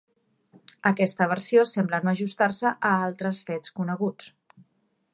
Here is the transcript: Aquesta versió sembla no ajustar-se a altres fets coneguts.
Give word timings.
Aquesta 0.89 1.27
versió 1.33 1.67
sembla 1.73 2.01
no 2.05 2.13
ajustar-se 2.13 2.73
a 2.93 2.97
altres 3.09 3.45
fets 3.51 3.79
coneguts. 3.81 4.35